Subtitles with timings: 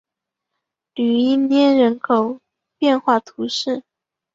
[0.95, 2.39] 吕伊涅人口
[2.79, 3.83] 变化图示